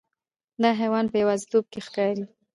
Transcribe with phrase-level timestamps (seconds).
[0.61, 2.25] دا حیوان په یوازیتوب کې ښکار کوي.